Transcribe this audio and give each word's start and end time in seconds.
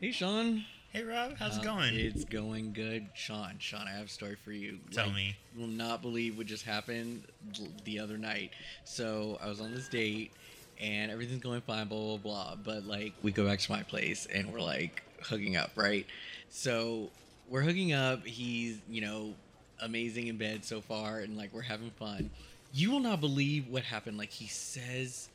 Hey, 0.00 0.12
Sean. 0.12 0.64
Hey 0.94 1.02
Rob, 1.02 1.36
how's 1.36 1.58
it 1.58 1.60
um, 1.60 1.76
going? 1.76 1.94
It's 1.94 2.24
going 2.24 2.72
good, 2.72 3.06
Sean. 3.12 3.56
Sean, 3.58 3.86
I 3.86 3.90
have 3.90 4.06
a 4.06 4.08
story 4.08 4.34
for 4.42 4.50
you. 4.50 4.78
Tell 4.90 5.10
me. 5.10 5.36
You 5.54 5.60
will 5.60 5.68
not 5.68 6.00
believe 6.00 6.38
what 6.38 6.46
just 6.46 6.64
happened 6.64 7.24
l- 7.60 7.68
the 7.84 8.00
other 8.00 8.16
night. 8.16 8.52
So 8.84 9.38
I 9.42 9.48
was 9.50 9.60
on 9.60 9.74
this 9.74 9.88
date, 9.88 10.32
and 10.80 11.12
everything's 11.12 11.42
going 11.42 11.60
fine, 11.60 11.86
blah 11.86 11.98
blah 11.98 12.16
blah. 12.16 12.56
But 12.64 12.86
like, 12.86 13.12
we 13.22 13.30
go 13.30 13.44
back 13.46 13.58
to 13.58 13.70
my 13.70 13.82
place, 13.82 14.26
and 14.32 14.50
we're 14.50 14.62
like 14.62 15.02
hooking 15.22 15.56
up, 15.56 15.72
right? 15.76 16.06
So 16.48 17.10
we're 17.50 17.60
hooking 17.60 17.92
up. 17.92 18.26
He's 18.26 18.78
you 18.88 19.02
know 19.02 19.34
amazing 19.82 20.28
in 20.28 20.38
bed 20.38 20.64
so 20.64 20.80
far, 20.80 21.18
and 21.18 21.36
like 21.36 21.52
we're 21.52 21.60
having 21.60 21.90
fun. 21.90 22.30
You 22.72 22.90
will 22.90 23.00
not 23.00 23.20
believe 23.20 23.68
what 23.68 23.82
happened. 23.82 24.16
Like 24.16 24.30
he 24.30 24.46
says 24.46 25.28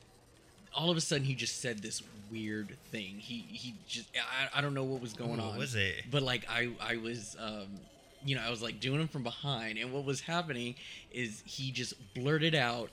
all 0.76 0.90
of 0.90 0.96
a 0.96 1.00
sudden 1.00 1.24
he 1.24 1.34
just 1.34 1.60
said 1.60 1.80
this 1.82 2.02
weird 2.30 2.76
thing. 2.90 3.16
He 3.18 3.38
he 3.50 3.74
just 3.88 4.08
I, 4.16 4.58
I 4.58 4.60
don't 4.60 4.74
know 4.74 4.84
what 4.84 5.00
was 5.00 5.12
going 5.14 5.38
Ooh, 5.38 5.42
on. 5.42 5.48
What 5.50 5.58
was 5.58 5.74
it? 5.74 6.04
But 6.10 6.22
like 6.22 6.46
I 6.50 6.70
I 6.80 6.96
was 6.96 7.36
um 7.40 7.66
you 8.24 8.34
know 8.36 8.42
I 8.46 8.50
was 8.50 8.62
like 8.62 8.80
doing 8.80 9.00
him 9.00 9.08
from 9.08 9.22
behind, 9.22 9.78
and 9.78 9.92
what 9.92 10.04
was 10.04 10.20
happening 10.20 10.74
is 11.12 11.42
he 11.46 11.70
just 11.72 11.94
blurted 12.14 12.54
out. 12.54 12.90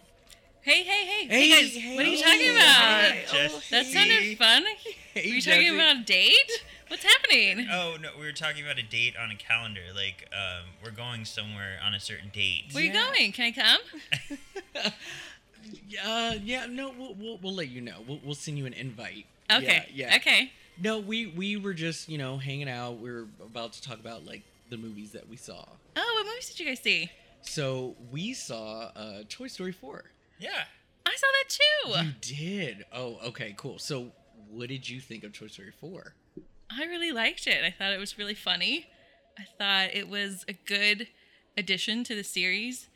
Hey, 0.62 0.81
hey, 0.84 1.05
hey, 1.05 1.27
Hey, 1.27 1.49
hey, 1.49 1.62
guys, 1.62 1.76
hey, 1.76 1.95
what 1.98 2.05
are 2.05 2.09
you 2.09 2.17
hey, 2.17 2.23
talking 2.23 2.52
about? 2.52 2.63
hi, 2.63 3.23
oh, 3.52 3.62
That 3.70 3.85
sounded 3.85 4.38
fun. 4.38 4.63
Hey, 5.13 5.29
Were 5.29 5.35
you 5.35 5.41
talking 5.41 5.76
about 5.76 5.98
a 5.98 6.04
date? 6.05 6.52
What's 6.88 7.04
happening? 7.04 7.68
Oh 7.70 7.98
no, 8.02 8.12
we 8.18 8.26
were 8.26 8.31
talking 8.31 8.63
about 8.63 8.77
a 8.77 8.84
date 8.84 9.15
on 9.21 9.29
a 9.29 9.35
calendar. 9.35 9.81
Like, 9.93 10.29
um, 10.31 10.70
we're 10.84 10.91
going 10.91 11.26
somewhere 11.26 11.79
on 11.84 11.93
a 11.93 11.99
certain 11.99 12.29
date. 12.34 12.65
Where 12.71 12.84
you 12.84 12.93
going? 12.93 13.31
Can 13.34 13.45
I 13.45 13.52
come? 13.52 13.81
Uh, 16.03 16.35
yeah, 16.44 16.66
no, 16.66 16.94
we'll, 16.98 17.16
we'll, 17.16 17.40
we'll 17.41 17.53
let 17.53 17.70
you 17.70 17.81
know. 17.81 17.98
We'll, 18.08 18.20
we'll 18.23 18.35
send 18.35 18.58
you 18.58 18.66
an 18.66 18.73
invite. 18.73 19.26
Okay. 19.52 19.85
Yeah, 19.94 20.09
yeah. 20.09 20.16
Okay. 20.17 20.52
No, 20.81 20.99
we 20.99 21.27
we 21.27 21.55
were 21.57 21.74
just 21.74 22.10
you 22.10 22.18
know 22.18 22.37
hanging 22.37 22.70
out. 22.70 22.99
We 22.99 23.10
are 23.10 23.27
about 23.41 23.74
to 23.74 23.82
talk 23.82 23.99
about 23.99 24.26
like 24.26 24.41
the 24.70 24.77
movies 24.77 25.12
that 25.12 25.29
we 25.29 25.37
saw. 25.37 25.65
Oh, 25.96 26.13
what 26.18 26.26
movies 26.26 26.49
did 26.49 26.60
you 26.60 26.65
guys 26.65 26.79
see? 26.79 27.12
So 27.41 27.96
we 28.12 28.34
saw 28.34 28.91
uh, 28.96 29.24
Toy 29.29 29.48
Story 29.48 29.71
four. 29.71 30.05
Yeah. 30.40 30.63
I 31.05 31.15
saw 31.15 31.27
that 31.27 31.49
too. 31.49 32.05
You 32.05 32.35
did. 32.37 32.85
Oh, 32.93 33.20
okay, 33.27 33.54
cool. 33.57 33.77
So 33.77 34.07
what 34.49 34.70
did 34.70 34.90
you 34.90 34.99
think 34.99 35.24
of 35.24 35.34
Toy 35.34 35.48
Story 35.48 35.74
four? 35.80 36.13
I 36.71 36.85
really 36.85 37.12
liked 37.12 37.46
it. 37.46 37.63
I 37.63 37.71
thought 37.71 37.91
it 37.91 37.99
was 37.99 38.18
really 38.18 38.34
funny. 38.34 38.87
I 39.37 39.43
thought 39.57 39.96
it 39.96 40.07
was 40.07 40.46
a 40.48 40.54
good 40.54 41.07
addition 41.57 42.04
to 42.05 42.15
the 42.15 42.24
series. 42.24 42.87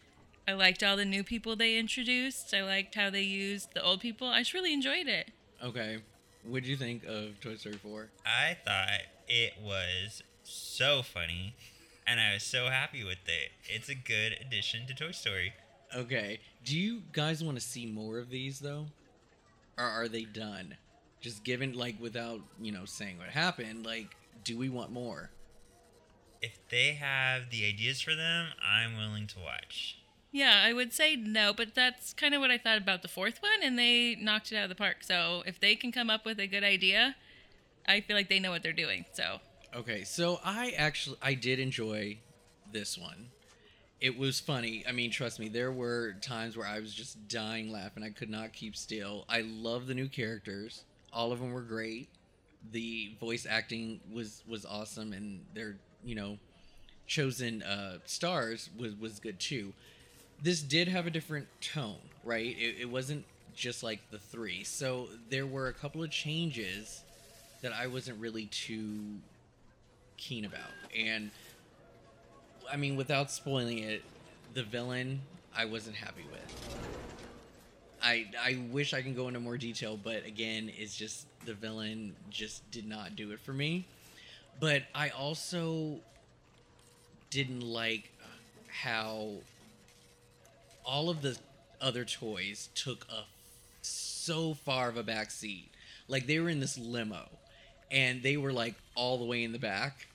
I 0.48 0.53
liked 0.53 0.81
all 0.81 0.95
the 0.95 1.03
new 1.03 1.26
people 1.26 1.58
they 1.58 1.78
introduced. 1.78 2.53
I 2.53 2.64
liked 2.64 2.95
how 2.95 3.09
they 3.09 3.22
used 3.22 3.73
the 3.73 3.84
old 3.84 4.00
people. 4.00 4.30
I 4.30 4.40
just 4.40 4.53
really 4.53 4.73
enjoyed 4.73 5.08
it. 5.08 5.31
Okay. 5.62 5.98
What 6.45 6.64
did 6.64 6.70
you 6.70 6.78
think 6.78 7.03
of 7.03 7.40
Toy 7.42 7.56
Story 7.56 7.76
4? 7.76 8.08
I 8.26 8.58
thought 8.64 9.02
it 9.28 9.56
was 9.62 10.23
so 10.44 11.02
funny, 11.02 11.53
and 12.08 12.22
I 12.22 12.36
was 12.36 12.44
so 12.44 12.68
happy 12.68 13.03
with 13.03 13.18
it. 13.28 13.52
It's 13.66 13.90
a 13.90 13.95
good 13.95 14.38
addition 14.40 14.88
to 14.88 14.94
Toy 14.94 15.12
Story. 15.12 15.53
Okay. 15.94 16.40
Do 16.64 16.78
you 16.78 17.02
guys 17.12 17.44
want 17.44 17.58
to 17.58 17.64
see 17.64 17.86
more 17.86 18.18
of 18.18 18.30
these 18.30 18.59
though? 18.59 18.86
Or 19.78 19.84
are 19.84 20.08
they 20.08 20.23
done? 20.23 20.75
Just 21.20 21.44
given 21.44 21.73
like 21.73 22.00
without, 22.00 22.40
you 22.62 22.72
know, 22.72 22.86
saying 22.86 23.18
what 23.18 23.28
happened, 23.28 23.86
like 23.86 24.16
do 24.45 24.58
we 24.58 24.70
want 24.70 24.94
more? 24.94 25.30
If 26.42 26.58
they 26.70 26.94
have 26.94 27.50
the 27.50 27.66
ideas 27.66 28.00
for 28.00 28.16
them, 28.16 28.48
I'm 28.64 28.95
willing 28.95 29.28
to 29.28 29.40
watch. 29.40 29.98
Yeah, 30.38 30.61
I 30.63 30.71
would 30.71 30.93
say 30.93 31.16
no, 31.16 31.52
but 31.52 31.73
that's 31.73 32.13
kind 32.13 32.35
of 32.35 32.41
what 32.41 32.52
I 32.52 32.59
thought 32.59 32.77
about 32.77 33.02
the 33.02 33.07
fourth 33.07 33.41
one, 33.41 33.63
and 33.63 33.77
they 33.77 34.16
knocked 34.21 34.52
it 34.52 34.55
out 34.55 34.66
of 34.66 34.69
the 34.69 34.75
park. 34.75 34.97
So 35.02 35.41
if 35.47 35.59
they 35.59 35.75
can 35.75 35.91
come 35.91 36.11
up 36.11 36.25
with 36.25 36.39
a 36.39 36.45
good 36.45 36.63
idea, 36.63 37.16
I 37.88 38.02
feel 38.02 38.16
like 38.16 38.29
they 38.29 38.39
know 38.39 38.52
what 38.52 38.61
they're 38.61 38.71
doing. 38.71 39.05
So 39.13 39.39
Okay, 39.75 40.03
so 40.03 40.39
I 40.45 40.75
actually 40.77 41.17
I 41.23 41.33
did 41.33 41.57
enjoy 41.57 42.19
this 42.72 43.00
one. 43.00 43.29
It 44.00 44.16
was 44.16 44.39
funny. 44.39 44.85
I 44.88 44.91
mean, 44.91 45.09
trust 45.09 45.39
me, 45.39 45.47
there 45.50 45.72
were 45.72 46.13
times 46.22 46.56
where 46.56 46.67
I 46.67 46.79
was 46.81 46.94
just 46.94 47.28
dying 47.28 47.72
laughing. 47.72 48.03
I 48.03 48.12
could 48.12 48.29
not 48.29 48.53
keep 48.53 48.75
still. 48.75 49.25
I 49.28 49.41
love 49.41 49.88
the 49.88 49.95
new 49.95 50.07
characters. 50.07 50.83
All 51.12 51.31
of 51.31 51.39
them 51.39 51.51
were 51.51 51.62
great. 51.62 52.09
The 52.72 53.16
voice 53.19 53.47
acting 53.50 54.01
was 54.13 54.44
was 54.47 54.67
awesome 54.67 55.13
and 55.13 55.45
their, 55.56 55.78
you 56.03 56.13
know, 56.13 56.38
chosen 57.07 57.63
uh 57.63 57.97
stars 58.06 58.69
was 58.78 58.94
was 58.94 59.19
good 59.19 59.39
too. 59.39 59.73
This 60.42 60.62
did 60.62 60.88
have 60.88 61.08
a 61.08 61.09
different 61.09 61.48
tone, 61.62 61.98
right? 62.24 62.56
It, 62.58 62.81
it 62.81 62.90
wasn't 62.90 63.25
just 63.56 63.84
like 63.84 64.00
the 64.12 64.20
3. 64.20 64.64
So 64.64 65.08
there 65.30 65.46
were 65.46 65.68
a 65.68 65.74
couple 65.74 66.03
of 66.03 66.12
changes 66.12 67.03
that 67.62 67.74
I 67.74 67.88
wasn't 67.88 68.20
really 68.20 68.46
too 68.46 69.16
keen 70.18 70.46
about. 70.46 70.72
And 70.98 71.31
I 72.72 72.78
mean, 72.78 72.96
without 72.96 73.31
spoiling 73.31 73.80
it, 73.80 74.03
the 74.53 74.64
villain 74.64 75.22
I 75.56 75.66
wasn't 75.66 75.96
happy 75.96 76.25
with. 76.31 76.78
I 78.04 78.28
I 78.40 78.59
wish 78.72 78.94
I 78.94 79.02
can 79.02 79.16
go 79.16 79.28
into 79.28 79.40
more 79.40 79.58
detail, 79.58 79.98
but 80.02 80.25
again, 80.25 80.72
it's 80.78 80.96
just 80.96 81.25
the 81.46 81.54
villain 81.54 82.16
just 82.30 82.69
did 82.72 82.88
not 82.88 83.16
do 83.16 83.31
it 83.31 83.40
for 83.40 83.54
me. 83.54 83.88
But 84.59 84.84
I 84.94 85.09
also 85.09 85.98
didn't 87.30 87.62
like 87.62 88.12
how 88.68 89.31
all 90.88 91.09
of 91.09 91.22
the 91.22 91.38
other 91.81 92.06
toys 92.06 92.70
took 92.74 93.06
a 93.09 93.25
so 93.81 94.53
far 94.53 94.90
of 94.90 94.98
a 94.98 95.03
back 95.03 95.30
seat. 95.30 95.70
Like 96.08 96.25
they 96.25 96.40
were 96.40 96.50
in 96.50 96.59
this 96.59 96.78
limo 96.78 97.28
and 97.92 98.24
they 98.24 98.38
were 98.38 98.53
like 98.53 98.75
all 98.96 99.18
the 99.18 99.25
way 99.25 99.44
in 99.44 99.52
the 99.52 99.59
back, 99.59 100.08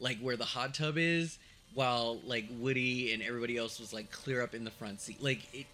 like 0.00 0.18
where 0.18 0.36
the 0.36 0.44
hot 0.44 0.74
tub 0.74 0.98
is, 0.98 1.38
while 1.74 2.18
like 2.24 2.46
Woody 2.58 3.12
and 3.12 3.22
everybody 3.22 3.56
else 3.56 3.78
was 3.78 3.92
like 3.92 4.10
clear 4.10 4.42
up 4.42 4.54
in 4.54 4.64
the 4.64 4.70
front 4.70 5.00
seat. 5.00 5.22
Like 5.22 5.42
it 5.54 5.66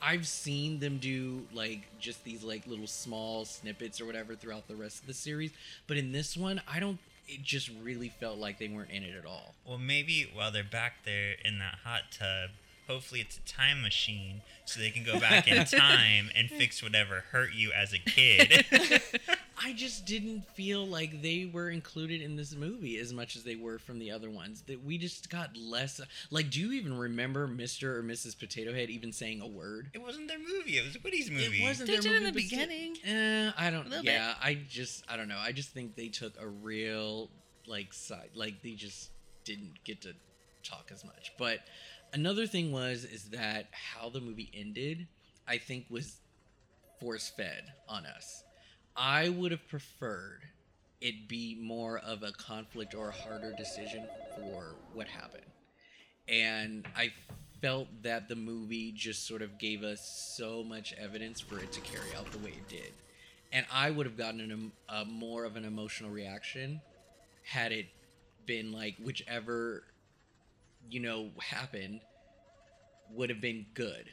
I've 0.00 0.26
seen 0.26 0.80
them 0.80 0.98
do 0.98 1.42
like 1.54 1.80
just 1.98 2.24
these 2.24 2.42
like 2.42 2.66
little 2.66 2.86
small 2.86 3.44
snippets 3.44 4.00
or 4.00 4.06
whatever 4.06 4.34
throughout 4.34 4.68
the 4.68 4.76
rest 4.76 5.00
of 5.00 5.06
the 5.06 5.14
series, 5.14 5.52
but 5.86 5.96
in 5.96 6.12
this 6.12 6.36
one, 6.36 6.60
I 6.66 6.80
don't 6.80 6.98
it 7.26 7.42
just 7.42 7.70
really 7.82 8.10
felt 8.10 8.38
like 8.38 8.58
they 8.58 8.68
weren't 8.68 8.90
in 8.90 9.02
it 9.02 9.14
at 9.16 9.24
all. 9.24 9.54
Well, 9.66 9.78
maybe 9.78 10.30
while 10.34 10.50
they're 10.50 10.62
back 10.62 11.04
there 11.04 11.36
in 11.42 11.58
that 11.58 11.78
hot 11.84 12.02
tub, 12.10 12.50
hopefully 12.86 13.20
it's 13.20 13.38
a 13.38 13.40
time 13.42 13.82
machine 13.82 14.42
so 14.64 14.80
they 14.80 14.90
can 14.90 15.04
go 15.04 15.18
back 15.20 15.46
in 15.48 15.64
time 15.66 16.30
and 16.36 16.48
fix 16.50 16.82
whatever 16.82 17.24
hurt 17.32 17.52
you 17.54 17.70
as 17.72 17.92
a 17.92 17.98
kid. 17.98 18.64
I 19.62 19.72
just 19.72 20.04
didn't 20.04 20.44
feel 20.54 20.86
like 20.86 21.22
they 21.22 21.48
were 21.50 21.70
included 21.70 22.20
in 22.20 22.36
this 22.36 22.54
movie 22.54 22.98
as 22.98 23.12
much 23.12 23.36
as 23.36 23.44
they 23.44 23.54
were 23.56 23.78
from 23.78 23.98
the 23.98 24.10
other 24.10 24.28
ones. 24.28 24.62
That 24.66 24.84
we 24.84 24.98
just 24.98 25.30
got 25.30 25.56
less. 25.56 26.00
Like, 26.30 26.50
do 26.50 26.60
you 26.60 26.72
even 26.72 26.98
remember 26.98 27.46
Mr. 27.46 27.84
or 27.96 28.02
Mrs. 28.02 28.38
Potato 28.38 28.74
Head 28.74 28.90
even 28.90 29.12
saying 29.12 29.40
a 29.40 29.46
word? 29.46 29.90
it 29.94 30.02
wasn't 30.02 30.28
their 30.28 30.38
movie. 30.38 30.76
It 30.76 30.84
was 30.84 31.02
Woody's 31.02 31.30
movie. 31.30 31.62
It 31.62 31.66
wasn't 31.68 31.88
They 31.88 31.94
their 31.94 32.02
did 32.02 32.16
in 32.16 32.24
the 32.24 32.32
but 32.32 32.42
still- 32.42 32.58
beginning. 32.58 32.96
Eh, 33.04 33.52
I 33.56 33.70
don't. 33.70 33.86
A 33.86 33.88
little 33.88 34.04
bit. 34.04 34.12
Yeah, 34.14 34.34
I 34.42 34.58
just 34.68 35.04
I 35.08 35.16
don't 35.16 35.28
know. 35.28 35.38
I 35.38 35.52
just 35.52 35.70
think 35.70 35.94
they 35.94 36.08
took 36.08 36.32
a 36.40 36.46
real 36.46 37.30
like 37.66 37.92
side. 37.94 38.30
Like 38.34 38.60
they 38.62 38.72
just 38.72 39.10
didn't 39.44 39.82
get 39.84 40.02
to 40.02 40.14
talk 40.64 40.90
as 40.92 41.04
much. 41.04 41.32
But 41.38 41.60
another 42.12 42.46
thing 42.46 42.72
was 42.72 43.04
is 43.04 43.24
that 43.30 43.66
how 43.72 44.08
the 44.08 44.20
movie 44.20 44.50
ended, 44.54 45.06
I 45.46 45.58
think 45.58 45.86
was 45.90 46.16
force 47.00 47.32
fed 47.36 47.64
on 47.88 48.06
us. 48.06 48.42
I 48.96 49.28
would 49.28 49.50
have 49.50 49.66
preferred 49.68 50.42
it 51.00 51.28
be 51.28 51.58
more 51.60 51.98
of 51.98 52.22
a 52.22 52.32
conflict 52.32 52.94
or 52.94 53.08
a 53.08 53.12
harder 53.12 53.52
decision 53.52 54.06
for 54.36 54.76
what 54.94 55.06
happened. 55.06 55.44
And 56.28 56.86
I 56.96 57.12
felt 57.60 57.88
that 58.02 58.28
the 58.28 58.36
movie 58.36 58.92
just 58.92 59.26
sort 59.26 59.42
of 59.42 59.58
gave 59.58 59.82
us 59.82 60.34
so 60.36 60.64
much 60.64 60.94
evidence 60.94 61.40
for 61.40 61.58
it 61.58 61.72
to 61.72 61.80
carry 61.80 62.14
out 62.16 62.30
the 62.30 62.38
way 62.38 62.50
it 62.50 62.68
did. 62.68 62.92
And 63.52 63.66
I 63.72 63.90
would 63.90 64.06
have 64.06 64.16
gotten 64.16 64.40
an, 64.40 64.72
a 64.88 65.04
more 65.04 65.44
of 65.44 65.56
an 65.56 65.64
emotional 65.64 66.10
reaction 66.10 66.80
had 67.42 67.72
it 67.72 67.86
been 68.46 68.72
like 68.72 68.96
whichever, 69.02 69.84
you 70.90 71.00
know, 71.00 71.30
happened 71.40 72.00
would 73.10 73.30
have 73.30 73.40
been 73.40 73.66
good. 73.74 74.10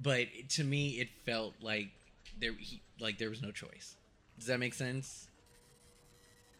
But 0.00 0.26
to 0.50 0.64
me, 0.64 1.00
it 1.00 1.08
felt 1.24 1.54
like 1.60 1.88
there, 2.40 2.52
he, 2.58 2.82
like 3.00 3.18
there 3.18 3.30
was 3.30 3.42
no 3.42 3.50
choice. 3.50 3.96
Does 4.38 4.46
that 4.48 4.58
make 4.58 4.74
sense? 4.74 5.28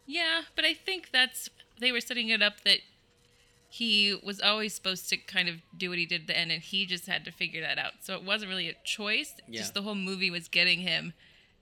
Yeah, 0.06 0.42
but 0.54 0.64
I 0.64 0.74
think 0.74 1.10
that's 1.12 1.48
they 1.80 1.92
were 1.92 2.00
setting 2.00 2.28
it 2.28 2.42
up 2.42 2.62
that 2.64 2.78
he 3.68 4.18
was 4.22 4.40
always 4.40 4.74
supposed 4.74 5.08
to 5.08 5.16
kind 5.16 5.48
of 5.48 5.56
do 5.76 5.88
what 5.88 5.98
he 5.98 6.04
did 6.04 6.22
at 6.22 6.26
the 6.26 6.38
end, 6.38 6.52
and 6.52 6.62
he 6.62 6.84
just 6.84 7.06
had 7.06 7.24
to 7.24 7.32
figure 7.32 7.62
that 7.62 7.78
out. 7.78 7.92
So 8.00 8.14
it 8.14 8.22
wasn't 8.22 8.50
really 8.50 8.68
a 8.68 8.74
choice. 8.84 9.34
Yeah. 9.48 9.60
Just 9.60 9.74
the 9.74 9.82
whole 9.82 9.94
movie 9.94 10.30
was 10.30 10.48
getting 10.48 10.80
him 10.80 11.14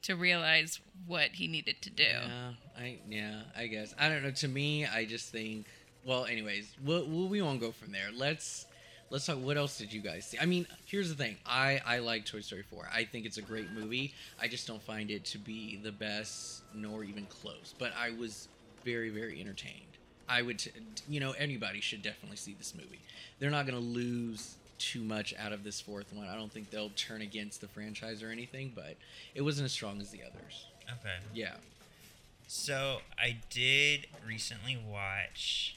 to 0.02 0.16
realize 0.16 0.81
what 1.06 1.31
he 1.34 1.46
needed 1.46 1.82
to 1.82 1.90
do. 1.90 2.02
Yeah, 2.02 2.52
I 2.76 2.99
yeah, 3.08 3.43
I 3.56 3.66
guess 3.66 3.94
I 3.99 4.08
don't 4.08 4.23
know. 4.23 4.31
To 4.32 4.49
me, 4.49 4.87
I 4.87 5.05
just 5.05 5.31
think. 5.31 5.66
Well, 6.05 6.25
anyways, 6.25 6.75
we'll, 6.85 7.06
we'll, 7.06 7.29
we 7.29 7.43
won't 7.43 7.61
go 7.61 7.73
from 7.73 7.93
there. 7.93 8.08
Let's 8.14 8.67
let's 9.11 9.26
talk. 9.26 9.38
What 9.38 9.56
else 9.56 9.79
did 9.79 9.93
you 9.93 10.00
guys 10.00 10.26
see? 10.26 10.38
I 10.38 10.47
mean, 10.47 10.67
here's 10.87 11.08
the 11.08 11.14
thing. 11.14 11.37
I 11.44 11.81
I 11.85 11.99
like 11.99 12.25
Toy 12.25 12.41
Story 12.41 12.62
4. 12.62 12.88
I 12.93 13.05
think 13.05 13.26
it's 13.26 13.38
a 13.38 13.43
great 13.43 13.70
movie. 13.73 14.14
I 14.41 14.49
just 14.49 14.67
don't 14.67 14.82
find 14.82 15.11
it 15.11 15.25
to 15.26 15.38
be 15.38 15.76
the 15.82 15.93
best, 15.93 16.62
nor 16.75 17.05
even 17.05 17.26
close. 17.26 17.75
But 17.79 17.93
I 17.99 18.11
was 18.11 18.49
very 18.85 19.11
very 19.11 19.41
entertained. 19.41 19.85
I 20.29 20.43
would, 20.43 20.61
t- 20.61 20.70
you 21.08 21.19
know, 21.19 21.32
anybody 21.32 21.81
should 21.81 22.02
definitely 22.02 22.37
see 22.37 22.55
this 22.56 22.73
movie. 22.73 23.00
They're 23.41 23.50
not 23.50 23.67
going 23.67 23.76
to 23.76 23.85
lose 23.85 24.55
too 24.79 25.02
much 25.02 25.35
out 25.37 25.52
of 25.52 25.64
this 25.64 25.81
fourth 25.81 26.12
one. 26.12 26.29
I 26.29 26.37
don't 26.37 26.52
think 26.52 26.70
they'll 26.70 26.91
turn 26.91 27.20
against 27.20 27.61
the 27.61 27.67
franchise 27.67 28.23
or 28.23 28.31
anything, 28.31 28.70
but 28.73 28.97
it 29.35 29.43
wasn't 29.43 29.67
as 29.67 29.73
strong 29.73 30.00
as 30.00 30.11
the 30.11 30.20
others. 30.23 30.67
Okay. 31.00 31.17
Yeah. 31.35 31.55
So 32.47 32.99
I 33.19 33.38
did 33.50 34.06
recently 34.26 34.79
watch 34.88 35.76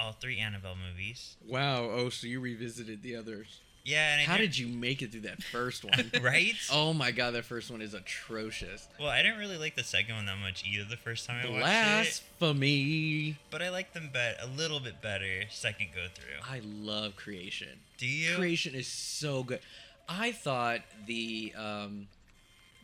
all 0.00 0.12
three 0.12 0.38
Annabelle 0.38 0.76
movies. 0.76 1.36
Wow. 1.46 1.84
Oh, 1.90 2.08
so 2.08 2.26
you 2.26 2.40
revisited 2.40 3.02
the 3.02 3.16
others. 3.16 3.60
Yeah, 3.82 4.12
and 4.12 4.20
I 4.20 4.24
How 4.24 4.36
didn't- 4.36 4.58
you 4.58 4.66
make 4.68 5.00
it 5.00 5.10
through 5.10 5.22
that 5.22 5.42
first 5.42 5.84
one? 5.84 6.10
right? 6.22 6.52
oh 6.70 6.92
my 6.92 7.10
god, 7.12 7.30
that 7.32 7.44
first 7.46 7.70
one 7.70 7.80
is 7.80 7.94
atrocious. 7.94 8.86
Well, 8.98 9.08
I 9.08 9.22
didn't 9.22 9.38
really 9.38 9.56
like 9.56 9.74
the 9.74 9.82
second 9.84 10.14
one 10.16 10.26
that 10.26 10.36
much 10.38 10.64
either 10.66 10.84
the 10.84 10.98
first 10.98 11.26
time 11.26 11.36
I 11.44 11.48
watched 11.48 11.62
it, 11.64 12.22
Blasphemy. 12.38 13.36
but 13.50 13.62
I 13.62 13.70
liked 13.70 13.94
them 13.94 14.10
bet 14.12 14.36
a 14.42 14.46
little 14.46 14.80
bit 14.80 15.00
better 15.00 15.44
second 15.50 15.88
go 15.94 16.06
through. 16.14 16.40
I 16.48 16.60
love 16.64 17.16
creation. 17.16 17.68
Do 17.96 18.06
you? 18.06 18.36
Creation 18.36 18.74
is 18.74 18.86
so 18.86 19.42
good. 19.44 19.60
I 20.08 20.32
thought 20.32 20.80
the 21.06 21.54
um, 21.56 22.08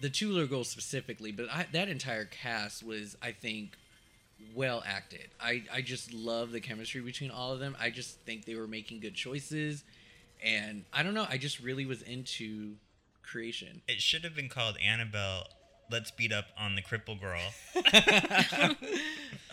the 0.01 0.09
two 0.09 0.31
little 0.31 0.47
girls 0.49 0.69
specifically, 0.69 1.31
but 1.33 1.47
I, 1.53 1.67
that 1.73 1.89
entire 1.89 2.25
cast 2.25 2.83
was, 2.83 3.17
I 3.21 3.33
think, 3.33 3.73
well 4.55 4.83
acted. 4.87 5.29
I 5.41 5.65
I 5.73 5.81
just 5.81 6.13
love 6.13 6.53
the 6.53 6.61
chemistry 6.61 7.01
between 7.01 7.31
all 7.31 7.53
of 7.53 7.61
them. 7.61 7.77
I 7.81 7.91
just 7.91 8.21
think 8.21 8.45
they 8.45 8.55
were 8.55 8.67
making 8.67 9.01
good 9.01 9.15
choices, 9.15 9.85
and 10.43 10.85
I 10.93 11.03
don't 11.03 11.15
know. 11.15 11.27
I 11.29 11.39
just 11.39 11.61
really 11.61 11.87
was 11.87 12.03
into 12.03 12.75
creation. 13.23 13.83
It 13.89 14.01
should 14.01 14.25
have 14.25 14.35
been 14.35 14.49
called 14.49 14.77
Annabelle. 14.85 15.47
Let's 15.91 16.11
beat 16.11 16.33
up 16.33 16.47
on 16.59 16.75
the 16.75 16.83
cripple 16.83 17.21
girl. 17.21 17.41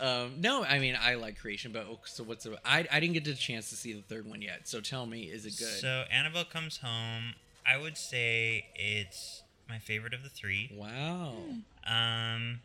um, 0.00 0.40
no, 0.40 0.64
I 0.64 0.78
mean 0.80 0.96
I 1.00 1.14
like 1.14 1.38
creation, 1.38 1.72
but 1.72 1.86
oh, 1.88 2.00
so 2.04 2.24
what's 2.24 2.44
the? 2.44 2.58
I 2.64 2.86
I 2.90 3.00
didn't 3.00 3.14
get 3.14 3.24
the 3.24 3.34
chance 3.34 3.70
to 3.70 3.76
see 3.76 3.92
the 3.92 4.02
third 4.02 4.28
one 4.28 4.42
yet. 4.42 4.68
So 4.68 4.80
tell 4.80 5.06
me, 5.06 5.22
is 5.22 5.46
it 5.46 5.56
good? 5.58 5.80
So 5.80 6.04
Annabelle 6.10 6.44
comes 6.44 6.78
home. 6.78 7.34
I 7.66 7.80
would 7.80 7.96
say 7.96 8.66
it's 8.74 9.42
my 9.68 9.78
favorite 9.78 10.12
of 10.12 10.22
the 10.22 10.28
three. 10.28 10.70
wow. 10.74 11.34
Um, 11.86 12.60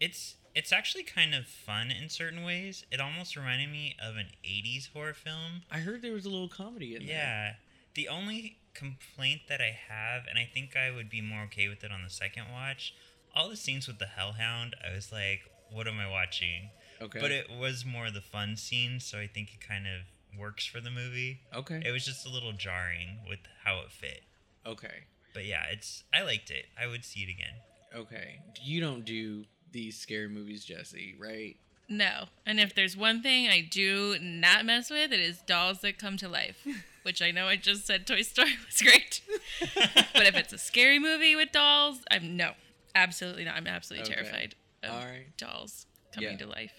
it's 0.00 0.36
it's 0.54 0.72
actually 0.72 1.02
kind 1.04 1.34
of 1.34 1.46
fun 1.46 1.90
in 1.90 2.08
certain 2.08 2.44
ways. 2.44 2.84
It 2.90 3.00
almost 3.00 3.36
reminded 3.36 3.70
me 3.70 3.96
of 4.02 4.16
an 4.16 4.28
'80s 4.44 4.92
horror 4.92 5.14
film. 5.14 5.62
I 5.70 5.78
heard 5.78 6.02
there 6.02 6.12
was 6.12 6.24
a 6.26 6.30
little 6.30 6.48
comedy 6.48 6.94
in 6.94 7.06
there. 7.06 7.16
Yeah. 7.16 7.52
The 7.94 8.08
only 8.08 8.58
complaint 8.74 9.42
that 9.48 9.60
I 9.60 9.78
have, 9.88 10.22
and 10.28 10.38
I 10.38 10.48
think 10.52 10.76
I 10.76 10.90
would 10.90 11.08
be 11.08 11.20
more 11.20 11.42
okay 11.44 11.68
with 11.68 11.84
it 11.84 11.92
on 11.92 12.02
the 12.02 12.10
second 12.10 12.46
watch, 12.52 12.92
all 13.34 13.48
the 13.48 13.56
scenes 13.56 13.86
with 13.86 13.98
the 13.98 14.06
Hellhound, 14.06 14.74
I 14.84 14.92
was 14.94 15.12
like, 15.12 15.42
what 15.70 15.86
am 15.86 15.98
I 16.00 16.10
watching? 16.10 16.70
Okay. 17.00 17.20
But 17.20 17.30
it 17.30 17.46
was 17.50 17.84
more 17.84 18.10
the 18.10 18.20
fun 18.20 18.56
scene, 18.56 18.98
so 19.00 19.18
I 19.18 19.28
think 19.28 19.54
it 19.54 19.60
kind 19.60 19.86
of 19.86 20.02
works 20.38 20.66
for 20.66 20.80
the 20.80 20.90
movie. 20.90 21.40
okay. 21.54 21.82
It 21.84 21.92
was 21.92 22.04
just 22.04 22.26
a 22.26 22.28
little 22.28 22.52
jarring 22.52 23.18
with 23.28 23.40
how 23.64 23.80
it 23.80 23.92
fit. 23.92 24.22
okay. 24.66 25.04
But 25.32 25.46
yeah, 25.46 25.64
it's 25.72 26.04
I 26.12 26.22
liked 26.22 26.50
it. 26.50 26.66
I 26.80 26.86
would 26.86 27.04
see 27.04 27.20
it 27.24 27.28
again. 27.28 27.54
Okay. 27.92 28.38
You 28.62 28.80
don't 28.80 29.04
do 29.04 29.44
these 29.74 29.98
scary 29.98 30.28
movies, 30.28 30.64
Jesse, 30.64 31.14
right? 31.20 31.56
No. 31.88 32.24
And 32.46 32.58
if 32.58 32.74
there's 32.74 32.96
one 32.96 33.20
thing 33.22 33.48
I 33.48 33.60
do 33.60 34.16
not 34.20 34.64
mess 34.64 34.88
with, 34.88 35.12
it 35.12 35.20
is 35.20 35.42
dolls 35.42 35.82
that 35.82 35.98
come 35.98 36.16
to 36.16 36.28
life. 36.28 36.66
Which 37.02 37.20
I 37.20 37.30
know 37.32 37.46
I 37.48 37.56
just 37.56 37.86
said 37.86 38.06
Toy 38.06 38.22
Story 38.22 38.54
was 38.64 38.80
great. 38.80 39.20
but 40.14 40.26
if 40.26 40.34
it's 40.36 40.54
a 40.54 40.58
scary 40.58 40.98
movie 40.98 41.36
with 41.36 41.52
dolls, 41.52 41.98
I'm 42.10 42.38
no. 42.38 42.52
Absolutely 42.94 43.44
not. 43.44 43.56
I'm 43.56 43.66
absolutely 43.66 44.10
Okay. 44.10 44.22
terrified 44.22 44.54
of 44.82 44.92
All 44.92 45.00
right. 45.04 45.26
dolls 45.36 45.84
coming 46.14 46.30
Yeah. 46.30 46.36
to 46.38 46.46
life. 46.46 46.72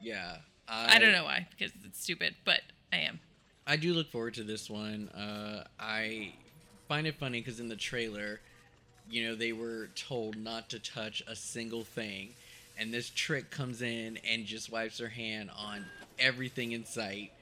Yeah. 0.00 0.38
I 0.68 0.98
don't 0.98 1.12
know 1.12 1.22
why, 1.22 1.46
because 1.50 1.70
it's 1.84 2.02
stupid, 2.02 2.34
but 2.44 2.60
I 2.92 2.96
am. 2.96 3.20
I 3.68 3.76
do 3.76 3.94
look 3.94 4.10
forward 4.10 4.34
to 4.34 4.42
this 4.42 4.68
one. 4.68 5.08
Uh, 5.10 5.62
I 5.78 6.32
find 6.88 7.06
it 7.06 7.14
funny 7.14 7.40
because 7.40 7.60
in 7.60 7.68
the 7.68 7.76
trailer, 7.76 8.40
you 9.10 9.28
know, 9.28 9.34
they 9.34 9.52
were 9.52 9.88
told 9.94 10.36
not 10.36 10.70
to 10.70 10.78
touch 10.78 11.22
a 11.26 11.36
single 11.36 11.84
thing, 11.84 12.30
and 12.78 12.92
this 12.92 13.10
trick 13.10 13.50
comes 13.50 13.82
in 13.82 14.18
and 14.28 14.44
just 14.46 14.70
wipes 14.70 14.98
her 14.98 15.08
hand 15.08 15.50
on 15.56 15.84
everything 16.18 16.72
in 16.72 16.84
sight. 16.84 17.32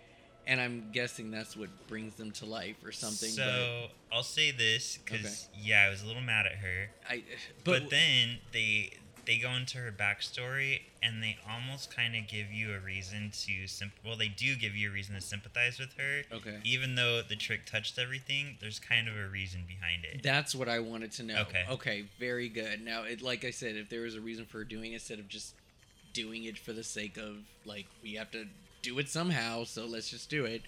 And 0.47 0.61
I'm 0.61 0.91
guessing 0.93 1.31
that's 1.31 1.57
what 1.57 1.71
brings 1.89 2.17
them 2.17 2.31
to 2.33 2.45
life 2.45 2.77
or 2.85 2.93
something. 2.93 3.31
So 3.31 3.87
I'll 4.13 4.23
say 4.23 4.51
this 4.51 4.99
because 4.99 5.49
yeah, 5.59 5.85
I 5.87 5.91
was 5.91 6.03
a 6.03 6.07
little 6.07 6.21
mad 6.21 6.45
at 6.45 6.57
her. 6.57 6.91
I, 7.09 7.23
But, 7.65 7.85
but, 7.85 7.91
then 7.91 8.39
they 8.53 8.93
they 9.27 9.39
go 9.39 9.51
into 9.53 9.79
her 9.79 9.93
backstory 9.93 10.81
and 11.03 11.23
they 11.23 11.37
almost 11.51 11.95
kind 11.95 12.15
of 12.17 12.27
give 12.27 12.51
you 12.53 12.75
a 12.75 12.79
reason 12.79 13.31
to 13.33 13.67
symp- 13.67 13.93
well 14.05 14.17
they 14.17 14.29
do 14.29 14.57
give 14.57 14.75
you 14.75 14.91
a 14.91 14.93
reason 14.93 15.15
to 15.15 15.21
sympathize 15.21 15.79
with 15.79 15.93
her 15.95 16.23
okay. 16.33 16.59
even 16.65 16.95
though 16.95 17.21
the 17.23 17.37
trick 17.37 17.67
touched 17.67 17.99
everything 17.99 18.57
there's 18.61 18.79
kind 18.79 19.09
of 19.09 19.15
a 19.17 19.29
reason 19.29 19.63
behind 19.67 20.05
it 20.05 20.23
That's 20.23 20.55
what 20.55 20.69
I 20.69 20.81
wanted 20.81 21.13
to 21.13 21.23
know. 21.23 21.41
Okay. 21.43 21.65
Okay, 21.69 22.05
very 22.19 22.49
good. 22.49 22.85
Now, 22.85 23.03
it 23.03 23.23
like 23.23 23.45
I 23.45 23.51
said, 23.51 23.77
if 23.77 23.89
there 23.89 24.03
was 24.03 24.15
a 24.15 24.21
reason 24.21 24.45
for 24.45 24.65
doing 24.65 24.93
it 24.93 24.95
instead 24.95 25.19
of 25.19 25.29
just 25.29 25.55
doing 26.13 26.45
it 26.45 26.57
for 26.57 26.73
the 26.73 26.85
sake 26.85 27.17
of 27.17 27.37
like 27.65 27.87
we 28.03 28.15
have 28.15 28.31
to 28.33 28.47
do 28.83 28.99
it 28.99 29.09
somehow, 29.09 29.65
so 29.65 29.85
let's 29.87 30.11
just 30.11 30.31
do 30.31 30.45
it. 30.45 30.63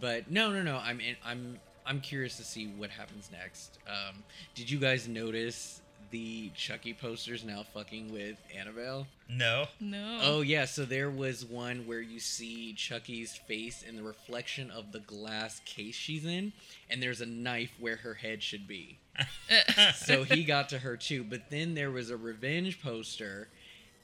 But 0.00 0.30
no, 0.30 0.52
no, 0.52 0.62
no. 0.62 0.78
I'm 0.78 1.00
in, 1.00 1.16
I'm 1.24 1.58
I'm 1.86 2.00
curious 2.00 2.36
to 2.38 2.44
see 2.44 2.66
what 2.66 2.90
happens 2.90 3.30
next. 3.30 3.78
Um, 3.86 4.22
did 4.54 4.70
you 4.70 4.78
guys 4.78 5.08
notice 5.08 5.80
the 6.16 6.50
Chucky 6.54 6.94
posters 6.94 7.44
now 7.44 7.62
fucking 7.74 8.10
with 8.10 8.38
Annabelle? 8.58 9.06
no 9.28 9.66
No. 9.80 10.18
Oh 10.22 10.40
yeah, 10.40 10.64
so 10.64 10.86
there 10.86 11.10
was 11.10 11.44
one 11.44 11.86
where 11.86 12.00
you 12.00 12.20
see 12.20 12.72
Chucky's 12.72 13.36
face 13.36 13.82
in 13.82 13.96
the 13.96 14.02
reflection 14.02 14.70
of 14.70 14.92
the 14.92 15.00
glass 15.00 15.60
case 15.66 15.94
she's 15.94 16.24
in, 16.24 16.54
and 16.88 17.02
there's 17.02 17.20
a 17.20 17.26
knife 17.26 17.72
where 17.78 17.96
her 17.96 18.14
head 18.14 18.42
should 18.42 18.66
be. 18.66 18.98
so 19.96 20.24
he 20.24 20.44
got 20.44 20.70
to 20.70 20.78
her 20.78 20.96
too. 20.96 21.22
But 21.22 21.50
then 21.50 21.74
there 21.74 21.90
was 21.90 22.08
a 22.08 22.16
revenge 22.16 22.80
poster, 22.80 23.48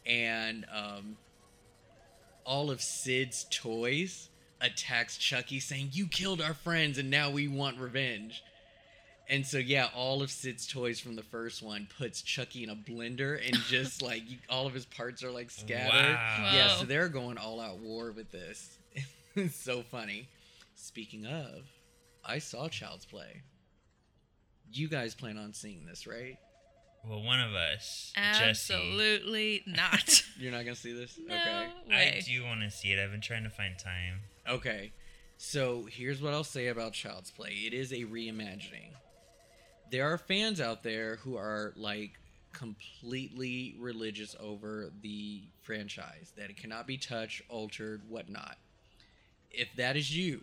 and 0.05 0.67
um, 0.71 1.17
all 2.45 2.71
of 2.71 2.83
Sid's 2.83 3.47
toys 3.51 4.29
attacks 4.61 5.17
Chucky, 5.17 5.61
saying, 5.61 5.91
"You 5.93 6.09
killed 6.09 6.43
our 6.43 6.55
friends, 6.55 6.99
and 6.99 7.09
now 7.09 7.31
we 7.31 7.49
want 7.49 7.79
revenge." 7.79 8.43
And 9.33 9.47
so 9.47 9.57
yeah, 9.59 9.89
all 9.97 10.23
of 10.23 10.31
Sid's 10.31 10.67
toys 10.67 11.01
from 11.01 11.17
the 11.17 11.23
first 11.23 11.63
one 11.63 11.89
puts 11.99 12.21
Chucky 12.23 12.63
in 12.65 12.71
a 12.71 12.77
blender, 12.77 13.41
and 13.45 13.57
just 13.65 14.03
like 14.11 14.29
you, 14.31 14.37
all 14.51 14.67
of 14.67 14.75
his 14.75 14.85
parts 14.85 15.25
are 15.25 15.31
like 15.31 15.51
scattered. 15.51 16.15
Wow. 16.17 16.51
Yeah, 16.55 16.69
so 16.77 16.85
they're 16.85 17.09
going 17.09 17.39
all 17.39 17.59
out 17.61 17.79
war 17.79 18.13
with 18.13 18.31
this. 18.31 18.79
it's 19.35 19.57
so 19.65 19.83
funny. 19.91 20.29
Speaking 20.75 21.25
of, 21.27 21.65
I 22.25 22.39
saw 22.39 22.69
Child's 22.69 23.07
Play. 23.07 23.43
You 24.71 24.89
guys 24.89 25.15
plan 25.15 25.39
on 25.39 25.53
seeing 25.55 25.87
this, 25.87 26.07
right? 26.07 26.37
well 27.05 27.21
one 27.21 27.41
of 27.41 27.53
us 27.53 28.13
jesse 28.15 28.73
Absolutely 28.75 29.65
not. 29.67 30.23
You're 30.39 30.53
not 30.53 30.65
gonna 30.65 30.77
see 30.77 30.93
this? 30.93 31.19
no 31.27 31.35
Okay. 31.35 31.67
i 31.91 32.23
do 32.25 32.45
want 32.45 32.61
to 32.61 32.71
see 32.71 32.93
it 32.93 33.03
i've 33.03 33.11
been 33.11 33.21
trying 33.21 33.43
to 33.43 33.51
find 33.51 33.77
time 33.77 34.21
Okay. 34.49 34.93
So 35.37 35.89
here's 35.91 36.23
what 36.23 36.33
I'll 36.33 36.45
say 36.45 36.69
about 36.69 36.93
Child's 36.93 37.31
Play. 37.33 37.51
It 37.67 37.73
is 37.75 37.91
a 37.93 38.05
reimagining. 38.05 38.91
There 39.93 40.11
are 40.11 40.17
fans 40.17 40.59
out 40.59 40.83
there 40.83 41.17
who 41.17 41.37
are 41.37 41.75
like 41.77 42.19
completely 42.55 43.77
religious 43.79 44.35
over 44.41 44.91
the 45.03 45.43
franchise, 45.61 46.33
that 46.39 46.49
it 46.49 46.57
cannot 46.57 46.87
be 46.87 46.97
touched, 46.97 47.43
altered, 47.51 48.01
whatnot. 48.09 48.57
If 49.51 49.69
that 49.77 49.99
is 49.99 50.17
you, 50.17 50.41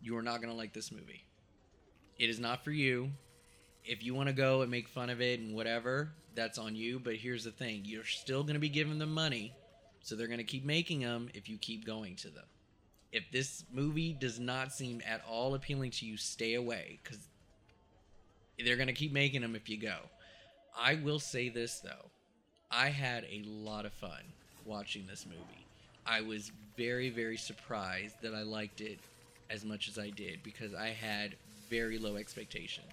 you 0.00 0.16
are 0.16 0.22
not 0.22 0.40
going 0.40 0.50
to 0.50 0.56
like 0.56 0.72
this 0.72 0.90
movie. 0.90 1.22
It 2.18 2.30
is 2.30 2.40
not 2.40 2.64
for 2.64 2.70
you. 2.70 3.10
If 3.84 4.02
you 4.02 4.14
want 4.14 4.30
to 4.30 4.34
go 4.34 4.62
and 4.62 4.70
make 4.70 4.88
fun 4.88 5.10
of 5.10 5.20
it 5.20 5.38
and 5.38 5.54
whatever, 5.54 6.08
that's 6.34 6.56
on 6.56 6.74
you. 6.74 6.98
But 6.98 7.16
here's 7.16 7.44
the 7.44 7.50
thing 7.50 7.82
you're 7.84 8.04
still 8.04 8.42
going 8.42 8.54
to 8.54 8.60
be 8.60 8.70
giving 8.70 8.98
them 8.98 9.12
money. 9.12 9.52
So 10.00 10.16
they're 10.16 10.26
going 10.28 10.38
to 10.38 10.44
keep 10.44 10.64
making 10.64 11.00
them 11.00 11.28
if 11.34 11.46
you 11.46 11.58
keep 11.58 11.84
going 11.84 12.16
to 12.16 12.30
them 12.30 12.46
if 13.12 13.30
this 13.30 13.64
movie 13.70 14.14
does 14.14 14.40
not 14.40 14.72
seem 14.72 15.02
at 15.06 15.22
all 15.28 15.54
appealing 15.54 15.90
to 15.90 16.06
you, 16.06 16.16
stay 16.16 16.54
away 16.54 16.98
because 17.02 17.28
they're 18.58 18.76
gonna 18.76 18.92
keep 18.92 19.12
making 19.12 19.42
them 19.42 19.54
if 19.56 19.68
you 19.68 19.76
go. 19.76 19.96
I 20.78 20.94
will 20.94 21.20
say 21.20 21.48
this 21.48 21.80
though, 21.80 22.10
I 22.70 22.88
had 22.88 23.24
a 23.24 23.42
lot 23.44 23.84
of 23.84 23.92
fun 23.92 24.22
watching 24.64 25.06
this 25.06 25.26
movie. 25.26 25.66
I 26.06 26.20
was 26.20 26.50
very 26.76 27.10
very 27.10 27.36
surprised 27.36 28.16
that 28.22 28.34
I 28.34 28.42
liked 28.42 28.80
it 28.80 28.98
as 29.50 29.64
much 29.64 29.88
as 29.88 29.98
I 29.98 30.10
did 30.10 30.42
because 30.42 30.74
I 30.74 30.88
had 30.88 31.34
very 31.68 31.98
low 31.98 32.16
expectations. 32.16 32.86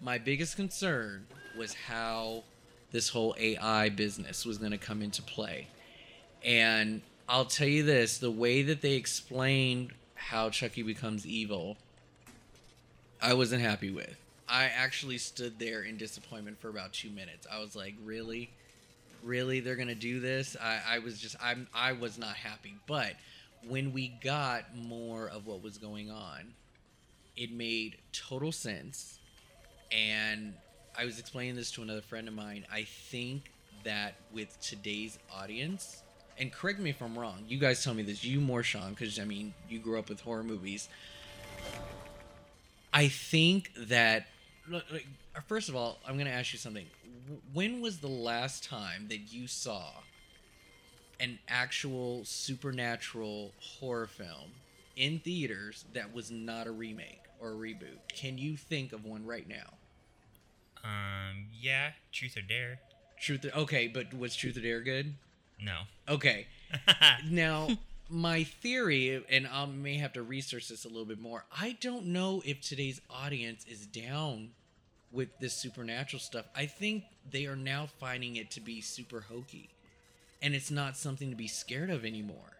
My 0.00 0.18
biggest 0.18 0.56
concern 0.56 1.26
was 1.56 1.74
how 1.74 2.42
this 2.90 3.08
whole 3.08 3.34
AI 3.38 3.88
business 3.90 4.44
was 4.44 4.58
going 4.58 4.72
to 4.72 4.78
come 4.78 5.02
into 5.02 5.22
play. 5.22 5.68
And 6.44 7.02
I'll 7.28 7.44
tell 7.44 7.68
you 7.68 7.82
this 7.82 8.18
the 8.18 8.30
way 8.30 8.62
that 8.62 8.80
they 8.80 8.94
explained 8.94 9.92
how 10.14 10.50
Chucky 10.50 10.82
becomes 10.82 11.26
evil, 11.26 11.76
I 13.22 13.34
wasn't 13.34 13.62
happy 13.62 13.90
with. 13.90 14.16
I 14.50 14.64
actually 14.66 15.18
stood 15.18 15.58
there 15.58 15.82
in 15.82 15.96
disappointment 15.96 16.60
for 16.60 16.68
about 16.68 16.92
two 16.92 17.10
minutes. 17.10 17.46
I 17.50 17.60
was 17.60 17.76
like, 17.76 17.94
really, 18.04 18.50
really, 19.22 19.60
they're 19.60 19.76
gonna 19.76 19.94
do 19.94 20.20
this? 20.20 20.56
I, 20.60 20.80
I 20.88 20.98
was 20.98 21.18
just, 21.20 21.36
I'm, 21.42 21.68
I 21.74 21.92
was 21.92 22.18
not 22.18 22.34
happy. 22.36 22.74
But 22.86 23.14
when 23.66 23.92
we 23.92 24.08
got 24.22 24.76
more 24.76 25.28
of 25.28 25.46
what 25.46 25.62
was 25.62 25.78
going 25.78 26.10
on, 26.10 26.54
it 27.36 27.52
made 27.52 27.96
total 28.12 28.52
sense. 28.52 29.18
And 29.92 30.54
I 30.98 31.04
was 31.04 31.18
explaining 31.18 31.56
this 31.56 31.70
to 31.72 31.82
another 31.82 32.00
friend 32.02 32.28
of 32.28 32.34
mine. 32.34 32.64
I 32.72 32.82
think 32.84 33.50
that 33.84 34.14
with 34.32 34.60
today's 34.60 35.18
audience, 35.34 36.02
and 36.38 36.52
correct 36.52 36.78
me 36.80 36.90
if 36.90 37.02
I'm 37.02 37.18
wrong, 37.18 37.44
you 37.48 37.58
guys 37.58 37.82
tell 37.84 37.94
me 37.94 38.02
this, 38.02 38.24
you 38.24 38.40
more, 38.40 38.62
Sean, 38.62 38.90
because 38.90 39.18
I 39.18 39.24
mean, 39.24 39.54
you 39.68 39.78
grew 39.78 39.98
up 39.98 40.08
with 40.08 40.20
horror 40.20 40.42
movies. 40.42 40.88
I 42.92 43.08
think 43.08 43.70
that, 43.88 44.26
like, 44.70 45.06
first 45.46 45.68
of 45.68 45.76
all, 45.76 45.98
I'm 46.06 46.14
going 46.14 46.26
to 46.26 46.32
ask 46.32 46.52
you 46.52 46.58
something. 46.58 46.86
When 47.52 47.80
was 47.80 47.98
the 47.98 48.08
last 48.08 48.64
time 48.64 49.06
that 49.08 49.32
you 49.32 49.46
saw 49.46 49.90
an 51.18 51.38
actual 51.48 52.24
supernatural 52.24 53.52
horror 53.60 54.06
film 54.06 54.52
in 54.96 55.18
theaters 55.18 55.84
that 55.92 56.14
was 56.14 56.30
not 56.30 56.66
a 56.66 56.70
remake 56.70 57.22
or 57.40 57.50
a 57.50 57.54
reboot? 57.54 57.98
Can 58.08 58.38
you 58.38 58.56
think 58.56 58.92
of 58.92 59.04
one 59.04 59.26
right 59.26 59.48
now? 59.48 59.74
Um, 60.82 61.46
yeah, 61.60 61.90
Truth 62.12 62.36
or 62.38 62.42
Dare. 62.42 62.80
Truth, 63.20 63.46
okay, 63.54 63.86
but 63.86 64.14
was 64.14 64.34
Truth 64.34 64.56
or 64.56 64.60
Dare 64.60 64.80
good? 64.80 65.14
No. 65.62 65.80
Okay, 66.08 66.46
now 67.30 67.68
my 68.10 68.44
theory, 68.44 69.22
and 69.28 69.46
I 69.46 69.66
may 69.66 69.96
have 69.98 70.14
to 70.14 70.22
research 70.22 70.68
this 70.68 70.84
a 70.84 70.88
little 70.88 71.04
bit 71.04 71.20
more. 71.20 71.44
I 71.56 71.76
don't 71.80 72.06
know 72.06 72.42
if 72.44 72.60
today's 72.60 73.00
audience 73.10 73.64
is 73.66 73.86
down 73.86 74.50
with 75.12 75.38
this 75.38 75.54
supernatural 75.54 76.20
stuff. 76.20 76.46
I 76.54 76.66
think 76.66 77.04
they 77.30 77.46
are 77.46 77.56
now 77.56 77.86
finding 77.98 78.36
it 78.36 78.50
to 78.52 78.60
be 78.60 78.80
super 78.80 79.20
hokey, 79.20 79.70
and 80.42 80.54
it's 80.54 80.70
not 80.70 80.96
something 80.96 81.30
to 81.30 81.36
be 81.36 81.48
scared 81.48 81.90
of 81.90 82.04
anymore. 82.04 82.56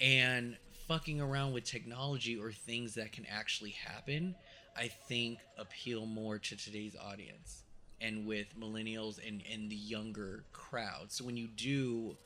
And 0.00 0.56
fucking 0.88 1.20
around 1.20 1.52
with 1.52 1.64
technology 1.64 2.36
or 2.36 2.52
things 2.52 2.94
that 2.94 3.12
can 3.12 3.26
actually 3.30 3.70
happen, 3.70 4.34
I 4.76 4.88
think 4.88 5.38
appeal 5.58 6.06
more 6.06 6.38
to 6.38 6.56
today's 6.56 6.96
audience 6.96 7.62
and 8.00 8.26
with 8.26 8.58
millennials 8.58 9.26
and, 9.26 9.42
and 9.52 9.70
the 9.70 9.76
younger 9.76 10.44
crowd. 10.52 11.12
So 11.12 11.24
when 11.24 11.36
you 11.36 11.48
do 11.48 12.16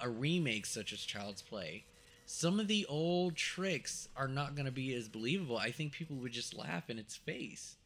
a 0.00 0.08
remake 0.08 0.66
such 0.66 0.92
as 0.92 1.00
Child's 1.00 1.42
Play, 1.42 1.84
some 2.26 2.60
of 2.60 2.68
the 2.68 2.86
old 2.86 3.36
tricks 3.36 4.08
are 4.16 4.28
not 4.28 4.54
going 4.54 4.66
to 4.66 4.72
be 4.72 4.94
as 4.94 5.08
believable. 5.08 5.58
I 5.58 5.70
think 5.70 5.92
people 5.92 6.16
would 6.16 6.32
just 6.32 6.56
laugh 6.56 6.88
in 6.88 6.98
its 6.98 7.16
face. 7.16 7.76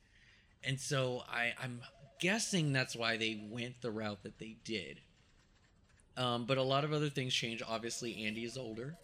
And 0.65 0.79
so 0.79 1.23
I, 1.29 1.53
I'm 1.63 1.81
guessing 2.21 2.73
that's 2.73 2.97
why 2.97 3.17
they 3.17 3.41
went 3.51 3.81
the 3.81 3.91
route 3.91 4.23
that 4.23 4.39
they 4.39 4.57
did. 4.65 5.01
Um, 6.17 6.45
but 6.47 6.59
a 6.59 6.63
lot 6.63 6.85
of 6.85 6.93
other 6.93 7.09
things 7.09 7.33
change. 7.33 7.63
Obviously, 7.67 8.25
Andy 8.25 8.45
is 8.45 8.59
older. 8.59 8.97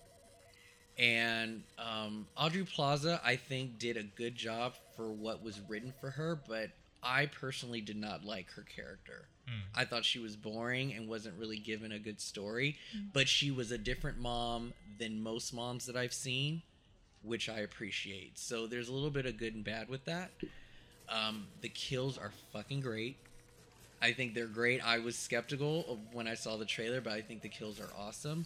And 0.99 1.62
um, 1.78 2.26
Aubrey 2.37 2.64
Plaza, 2.64 3.20
I 3.25 3.37
think, 3.37 3.78
did 3.78 3.96
a 3.96 4.02
good 4.02 4.34
job 4.34 4.75
for 4.96 5.11
what 5.11 5.42
was 5.42 5.61
written 5.68 5.92
for 6.00 6.11
her, 6.11 6.38
but 6.46 6.70
I 7.02 7.26
personally 7.26 7.80
did 7.80 7.96
not 7.96 8.25
like 8.25 8.50
her 8.52 8.62
character. 8.62 9.26
Hmm. 9.46 9.61
I 9.75 9.84
thought 9.84 10.04
she 10.04 10.18
was 10.18 10.37
boring 10.37 10.92
and 10.94 11.08
wasn't 11.08 11.38
really 11.38 11.58
given 11.58 11.92
a 11.92 11.99
good 11.99 12.20
story, 12.20 12.78
but 13.12 13.28
she 13.28 13.50
was 13.50 13.70
a 13.73 13.78
different 13.78 14.18
mom 14.18 14.73
than 14.99 15.20
most 15.23 15.52
moms 15.52 15.87
that 15.87 15.96
I've 15.96 16.14
seen, 16.14 16.62
which 17.23 17.49
I 17.49 17.58
appreciate. 17.58 18.38
So 18.38 18.66
there's 18.66 18.88
a 18.88 18.92
little 18.92 19.11
bit 19.11 19.26
of 19.26 19.37
good 19.37 19.54
and 19.54 19.64
bad 19.64 19.88
with 19.88 20.04
that. 20.06 20.30
Um, 21.08 21.46
the 21.61 21.68
kills 21.68 22.18
are 22.18 22.32
fucking 22.52 22.80
great. 22.80 23.16
I 24.00 24.12
think 24.12 24.34
they're 24.34 24.46
great. 24.46 24.84
I 24.84 24.99
was 24.99 25.16
skeptical 25.16 25.84
of 25.88 25.99
when 26.12 26.26
I 26.28 26.34
saw 26.34 26.56
the 26.56 26.64
trailer, 26.64 27.00
but 27.00 27.12
I 27.12 27.20
think 27.23 27.42
the 27.42 27.49
kills 27.49 27.80
are 27.80 27.88
awesome. 27.99 28.44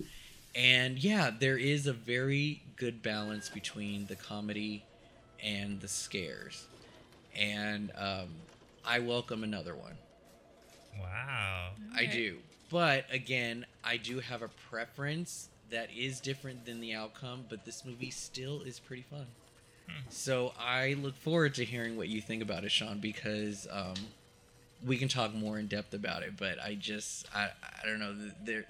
And 0.54 1.02
yeah, 1.02 1.30
there 1.36 1.58
is 1.58 1.86
a 1.86 1.92
very 1.92 2.62
good 2.76 3.02
balance 3.02 3.48
between 3.48 4.06
the 4.06 4.16
comedy 4.16 4.84
and 5.42 5.80
the 5.80 5.88
scares. 5.88 6.66
And 7.36 7.90
um, 7.96 8.28
I 8.84 9.00
welcome 9.00 9.44
another 9.44 9.74
one. 9.74 9.96
Wow. 11.00 11.70
I 11.94 12.06
do. 12.06 12.38
But 12.70 13.06
again, 13.10 13.66
I 13.84 13.96
do 13.96 14.20
have 14.20 14.42
a 14.42 14.48
preference 14.70 15.48
that 15.70 15.90
is 15.96 16.20
different 16.20 16.64
than 16.64 16.80
the 16.80 16.94
outcome, 16.94 17.44
but 17.48 17.64
this 17.64 17.84
movie 17.84 18.10
still 18.10 18.62
is 18.62 18.78
pretty 18.78 19.02
fun. 19.02 19.26
So 20.10 20.52
I 20.58 20.94
look 20.94 21.16
forward 21.16 21.54
to 21.56 21.64
hearing 21.64 21.96
what 21.96 22.08
you 22.08 22.20
think 22.20 22.42
about 22.42 22.64
it, 22.64 22.70
Sean, 22.70 22.98
because 22.98 23.66
um, 23.70 23.94
we 24.84 24.96
can 24.96 25.08
talk 25.08 25.34
more 25.34 25.58
in 25.58 25.66
depth 25.66 25.94
about 25.94 26.22
it. 26.22 26.36
But 26.36 26.60
I 26.62 26.74
just, 26.74 27.26
I, 27.34 27.50
I 27.82 27.86
don't 27.86 27.98
know. 28.00 28.14
There, 28.44 28.66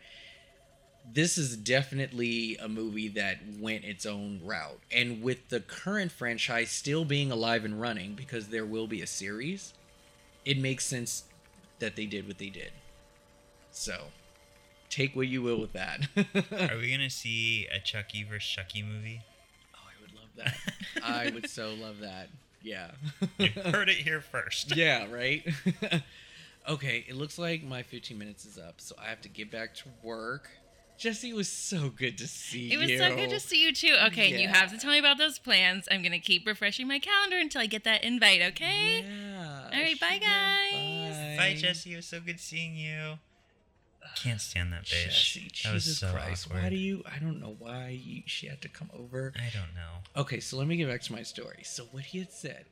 this 1.13 1.39
is 1.39 1.57
definitely 1.57 2.57
a 2.59 2.69
movie 2.69 3.09
that 3.09 3.39
went 3.59 3.85
its 3.85 4.05
own 4.05 4.41
route, 4.45 4.79
and 4.93 5.23
with 5.23 5.49
the 5.49 5.61
current 5.61 6.13
franchise 6.13 6.71
still 6.71 7.05
being 7.05 7.31
alive 7.31 7.65
and 7.65 7.81
running, 7.81 8.15
because 8.15 8.49
there 8.49 8.67
will 8.67 8.87
be 8.87 9.01
a 9.01 9.07
series, 9.07 9.73
it 10.45 10.59
makes 10.59 10.87
sense 10.87 11.25
that 11.81 11.97
they 11.97 12.07
did 12.07 12.27
what 12.29 12.39
they 12.39 12.51
did. 12.51 12.73
So, 13.71 14.07
take 14.91 15.17
what 15.17 15.29
you 15.29 15.43
will 15.43 15.61
with 15.61 15.73
that. 15.75 16.09
Are 16.73 16.79
we 16.79 16.93
gonna 16.93 17.11
see 17.11 17.67
a 17.73 17.81
Chucky 17.81 18.25
vs. 18.25 18.49
Chucky 18.49 18.83
movie? 18.83 19.23
I 20.41 20.45
would 20.45 21.03
that. 21.03 21.05
I 21.05 21.31
would 21.31 21.51
so 21.51 21.75
love 21.75 22.01
that. 22.01 22.29
Yeah. 22.63 22.91
You 23.39 23.51
heard 23.51 23.89
it 23.89 23.97
here 23.97 24.21
first. 24.21 24.77
yeah, 24.77 25.07
right? 25.11 25.47
okay, 26.69 27.05
it 27.09 27.15
looks 27.15 27.39
like 27.39 27.63
my 27.63 27.83
15 27.83 28.19
minutes 28.19 28.45
is 28.45 28.59
up, 28.59 28.81
so 28.81 28.97
I 29.01 29.09
have 29.09 29.21
to 29.23 29.29
get 29.29 29.51
back 29.51 29.75
to 29.77 29.85
work. 30.03 30.51
Jesse, 30.99 31.31
it 31.31 31.37
was 31.37 31.49
so 31.49 31.91
good 31.91 32.19
to 32.19 32.27
see 32.27 32.71
you. 32.71 32.79
It 32.79 32.83
was 32.83 32.91
you. 32.91 32.99
so 32.99 33.15
good 33.15 33.31
to 33.31 33.39
see 33.39 33.63
you 33.63 33.73
too. 33.73 33.95
Okay, 34.07 34.41
you 34.41 34.49
have 34.49 34.73
to 34.73 34.79
tell 34.79 34.91
me 34.91 34.99
about 34.99 35.17
those 35.17 35.39
plans. 35.39 35.87
I'm 35.93 36.03
gonna 36.03 36.19
keep 36.19 36.45
refreshing 36.45 36.89
my 36.89 36.99
calendar 36.99 37.39
until 37.39 37.61
I 37.61 37.67
get 37.67 37.85
that 37.85 38.03
invite. 38.03 38.43
Okay. 38.43 39.05
Yeah. 39.09 39.71
All 39.73 39.81
right, 39.81 40.01
bye, 40.01 40.19
sure, 40.21 40.29
guys. 40.29 41.39
Bye, 41.39 41.55
Jesse. 41.57 41.93
It 41.93 41.97
was 41.97 42.07
so 42.07 42.19
good 42.21 42.41
seeing 42.41 42.75
you. 42.75 43.19
Can't 44.17 44.41
stand 44.41 44.73
that 44.73 44.85
bitch. 44.85 45.05
Jesse, 45.05 45.51
that 45.65 45.75
was 45.75 45.85
Jesus 45.85 45.99
so 46.01 46.11
Christ. 46.13 46.47
awkward. 46.47 46.63
Why 46.63 46.69
do 46.71 46.77
you? 46.77 47.03
I 47.07 47.19
don't 47.19 47.41
know 47.41 47.55
why 47.59 48.01
you, 48.03 48.23
she 48.27 48.47
had 48.47 48.61
to 48.63 48.69
come 48.69 48.91
over. 48.99 49.33
I 49.37 49.51
don't 49.53 49.75
know. 49.75 50.21
Okay, 50.23 50.41
so 50.41 50.57
let 50.57 50.67
me 50.67 50.77
get 50.77 50.89
back 50.89 51.03
to 51.03 51.13
my 51.13 51.23
story. 51.23 51.63
So 51.65 51.85
what 51.93 52.05
he 52.05 52.19
had 52.19 52.33
said 52.33 52.67